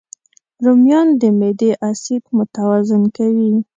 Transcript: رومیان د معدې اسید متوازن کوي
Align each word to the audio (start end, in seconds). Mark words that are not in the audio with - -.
رومیان 0.63 1.07
د 1.21 1.23
معدې 1.39 1.71
اسید 1.89 2.23
متوازن 2.37 3.03
کوي 3.17 3.51